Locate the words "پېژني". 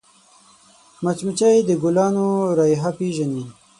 2.97-3.43